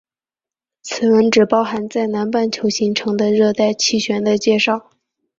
[0.81, 4.89] 此文内容只包含在南半球形成的热带气旋的介绍。